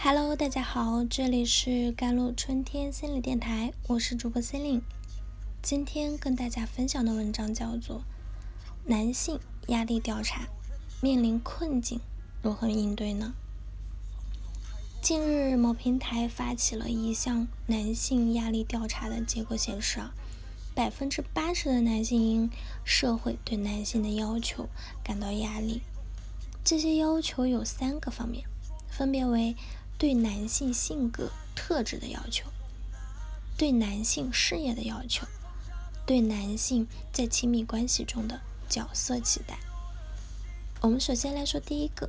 [0.00, 4.82] Hello，大家好，这里是甘露春天心理电台，我是主播 c e l i n e
[5.60, 7.96] 今天跟大家分享的文章叫做
[8.84, 10.46] 《男性压力调查
[11.02, 12.00] 面临困境，
[12.40, 13.34] 如何应对呢？》
[15.04, 20.14] 近日，某平台发起了一项男性压力调查的结果显示啊，
[20.76, 22.48] 百分之八十的男性因
[22.84, 24.68] 社会对男性的要求
[25.02, 25.82] 感到压力。
[26.62, 28.44] 这些要求有三个方面，
[28.88, 29.56] 分别为。
[29.98, 32.48] 对男性性格特质的要求，
[33.56, 35.26] 对男性事业的要求，
[36.06, 39.58] 对男性在亲密关系中的角色期待。
[40.80, 42.08] 我们首先来说第一个，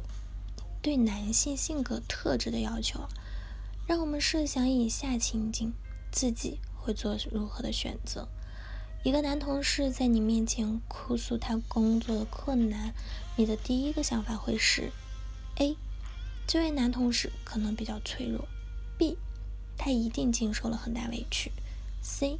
[0.84, 2.99] 对男性性格特质的要求。
[3.88, 5.73] 让我们设想以下情景，
[6.12, 8.27] 自己会做如何的选择？
[9.03, 12.93] 一个男同事在你面前哭诉他工作的困难，
[13.35, 14.91] 你的第一个想法会是
[15.55, 15.76] A。
[16.52, 18.48] 这位男同事可能比较脆弱
[18.98, 19.20] ，B，
[19.77, 21.51] 他一定经受了很大委屈
[22.01, 22.40] ，C，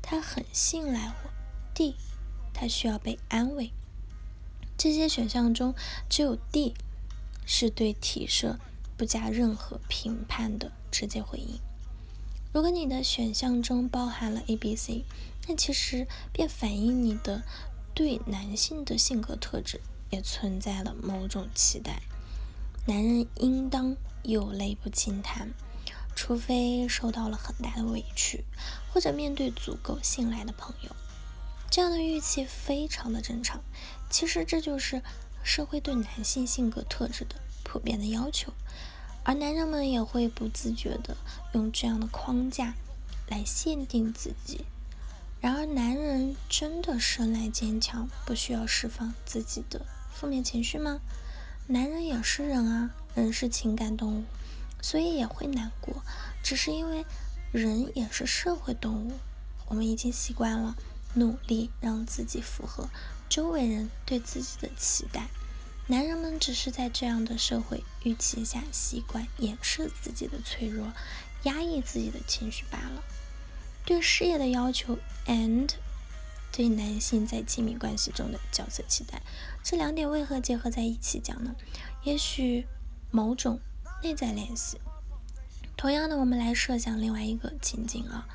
[0.00, 1.30] 他很信赖我
[1.74, 1.96] ，D，
[2.54, 3.72] 他需要被安慰。
[4.78, 5.74] 这些选项中，
[6.08, 6.74] 只有 D
[7.44, 8.60] 是对体设
[8.96, 11.58] 不加任何评判的直接回应。
[12.52, 15.04] 如果你的选项中包含了 A、B、C，
[15.48, 17.42] 那其实便反映你的
[17.94, 22.00] 对男性的性格特质也存在了某种期待。
[22.86, 25.52] 男人应当有泪不轻弹，
[26.16, 28.44] 除非受到了很大的委屈，
[28.92, 30.90] 或者面对足够信赖的朋友。
[31.70, 33.60] 这样的预期非常的正常。
[34.08, 35.02] 其实这就是
[35.44, 38.52] 社会对男性性格特质的普遍的要求，
[39.22, 41.16] 而男人们也会不自觉的
[41.52, 42.74] 用这样的框架
[43.28, 44.64] 来限定自己。
[45.40, 51.00] 然而，男人真的生来坚强，不需要释放自己的负面情绪吗？
[51.72, 54.24] 男人也是人啊，人是情感动物，
[54.82, 56.02] 所以也会难过。
[56.42, 57.06] 只是因为
[57.52, 59.12] 人也是社会动物，
[59.68, 60.74] 我们已经习惯了
[61.14, 62.88] 努力让自己符合
[63.28, 65.28] 周围人对自己的期待。
[65.86, 70.92] 男人们只是在这样的社会预期下习惯掩饰自己的脆弱，
[71.44, 73.04] 压抑自己的情绪罢了。
[73.84, 75.70] 对事业的要求，and。
[76.52, 79.22] 对男性在亲密关系中的角色期待，
[79.62, 81.54] 这两点为何结合在一起讲呢？
[82.02, 82.66] 也许
[83.10, 83.60] 某种
[84.02, 84.78] 内在联系。
[85.76, 88.26] 同样的，我们来设想另外一个情景啊，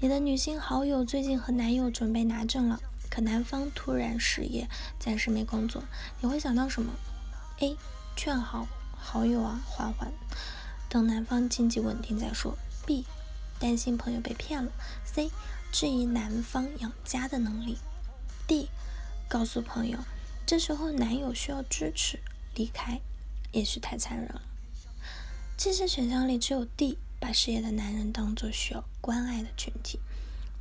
[0.00, 5.82] 你的女性好友最近和男友准备拿证了，可男方突然失业，暂时没工作，
[6.20, 6.92] 你会想到什么
[7.60, 7.76] ？A.
[8.16, 10.12] 劝好好友啊，缓缓，
[10.90, 12.58] 等男方经济稳定再说。
[12.84, 13.06] B.
[13.60, 14.72] 担心朋友被骗了。
[15.04, 15.30] C.
[15.70, 17.78] 质疑男方养家的能力。
[18.48, 18.68] D，
[19.28, 19.98] 告诉朋友，
[20.44, 22.18] 这时候男友需要支持，
[22.56, 23.00] 离开
[23.52, 24.42] 也许太残忍了。
[25.56, 30.00] 这些选项里，只有 D 把事业的男人当作需要关爱的群体。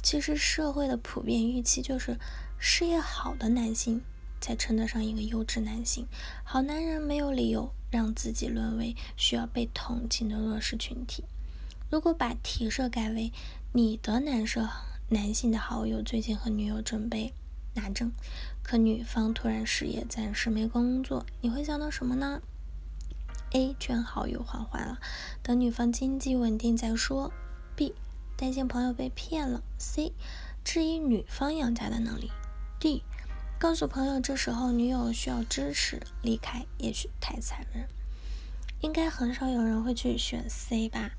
[0.03, 2.19] 其实社会的普遍预期就是，
[2.59, 4.01] 事业好的男性
[4.39, 6.05] 才称得上一个优质男性。
[6.43, 11.23] 好男人没有理由让自己沦为需要被同情的弱势群体。
[11.89, 13.31] 如果把题设改为
[13.73, 14.69] 你的男设。
[15.11, 17.33] 男性的好友最近和女友准备
[17.73, 18.11] 拿证，
[18.61, 22.43] 可女方突然失业，暂时没工作，你会想到什么呢
[23.53, 23.75] ？A.
[23.79, 24.99] 劝好友缓缓了，
[25.41, 27.33] 等女方经济稳定再说。
[27.75, 27.95] B.
[28.37, 29.63] 担心朋友被骗了。
[29.79, 30.13] C.
[30.63, 32.29] 质疑女方养家的能力。
[32.79, 33.01] D.
[33.57, 37.87] 告诉朋友这时候女友需要支持，离开也许太残忍。
[38.81, 41.13] 应该很少有人会去选 C 吧？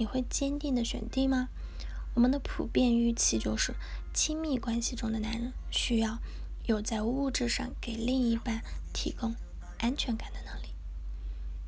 [0.00, 1.50] 你会坚定的选 D 吗？
[2.14, 3.74] 我们的普遍预期就是，
[4.14, 6.18] 亲密关系中的男人需要
[6.64, 8.62] 有在物质上给另一半
[8.94, 9.36] 提供
[9.76, 10.68] 安全感的能力。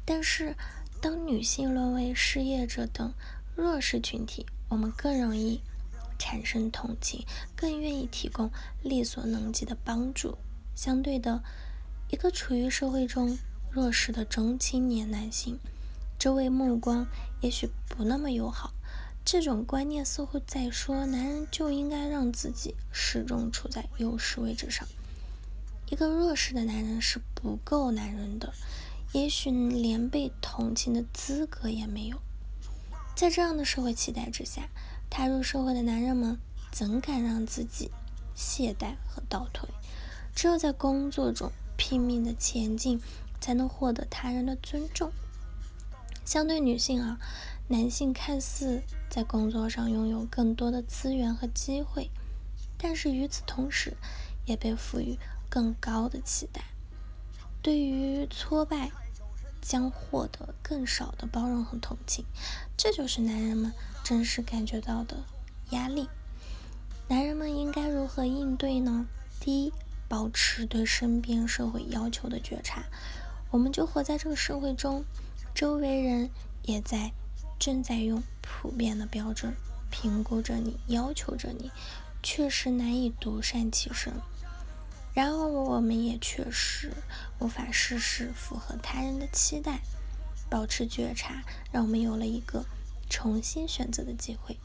[0.07, 0.57] 但是，
[1.03, 3.13] 当女性沦为失业者等
[3.55, 5.61] 弱势群体，我们更容易
[6.19, 8.51] 产生同情，更愿意提供
[8.83, 10.39] 力所能及的帮助。
[10.75, 11.45] 相对的，
[12.09, 13.37] 一个处于社会中
[13.71, 15.59] 弱势的中青年男性，
[16.23, 17.09] 周围目光
[17.41, 18.73] 也许不那么友好。
[19.25, 24.87] 这种观念似乎在说，男人就应该让自己始终处在优势位置上。
[25.91, 28.55] 一个弱势的男人是不够男人的，
[29.11, 32.17] 也许连被同情的资格也没有。
[33.17, 34.69] 在这样的社会期待之下，
[35.11, 36.39] 踏入社会的男人们
[36.71, 37.91] 怎敢让自己
[38.37, 39.69] 懈怠和倒退？
[40.37, 43.03] 只有在工作中拼命的前进，
[43.41, 45.11] 才能获得他人的尊重。
[46.25, 47.19] 相对女性啊。
[47.69, 52.11] 男性看似在工作上拥有更多的资源和机会，
[52.77, 53.97] 但是与此同时，
[54.45, 56.63] 也被赋予更高的期待。
[57.63, 58.91] 对于挫败，
[59.63, 62.27] 将获得更少的包容和同情。
[62.77, 63.73] 这就是男人们
[64.05, 65.17] 真实感觉到的
[65.71, 66.09] 压力。
[67.09, 69.07] 男人们应该如何应对呢？
[69.41, 69.73] 第一，
[70.09, 72.85] 保持对身边社会要求的觉察。
[73.51, 75.05] 我们就活在这个社会中，
[75.55, 76.31] 周围人
[76.63, 77.13] 也在
[77.59, 79.55] 正在用普遍的标准
[79.91, 81.71] 评估着你，要求着你，
[82.23, 84.13] 确实难以独善其身。
[85.15, 86.91] 然而，我们也确实
[87.39, 89.81] 无法事事符合他人的期待。
[90.49, 92.65] 保持觉察，让我们有了一个
[93.09, 94.59] 重新选择的机会。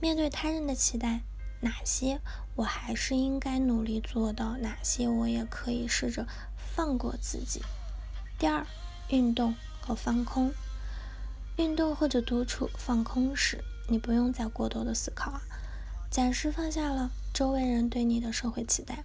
[0.00, 1.20] 面对他人的期待，
[1.60, 2.20] 哪些
[2.56, 4.56] 我还是应该努力做到？
[4.58, 7.62] 哪些我也可以试着放过自己？
[8.38, 8.66] 第二，
[9.08, 9.54] 运动
[9.84, 10.52] 和放空。
[11.56, 15.42] 运动或者独处放空时，你不用再过多的思考啊，
[16.10, 19.04] 暂时放下了周围人对你的社会期待。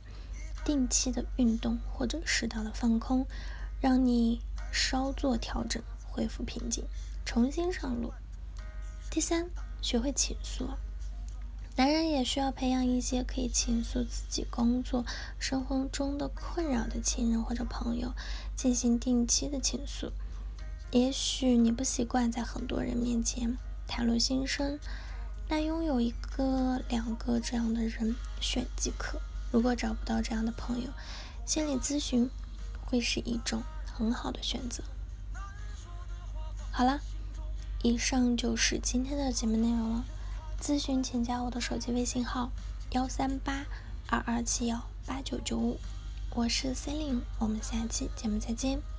[0.66, 3.26] 定期的运动或者适当的放空，
[3.82, 4.42] 让你
[4.72, 6.84] 稍作调整，恢复平静，
[7.26, 8.14] 重新上路。
[9.10, 9.50] 第三，
[9.82, 10.68] 学会倾诉。
[11.76, 15.06] 男人也需要培养一些可以倾诉自己工作、
[15.40, 18.14] 生活中的困扰的亲人或者朋友，
[18.56, 20.12] 进行定期的倾诉。
[20.92, 23.58] 也许你不习惯在很多人面前
[23.88, 24.80] 袒露心声，
[25.48, 29.22] 那拥有一个、两个这样的人选即可。
[29.52, 30.90] 如果找不到这样的朋友，
[31.46, 32.30] 心理咨询
[32.86, 34.84] 会是一种很好的选择。
[36.72, 37.02] 好了，
[37.84, 40.06] 以上就是今天的节目内容了。
[40.62, 42.52] 咨询请加我的手机微信号：
[42.92, 43.66] 幺三八
[44.08, 45.80] 二二七幺八九九五，
[46.32, 48.99] 我是 Celine，我们下期节目再见。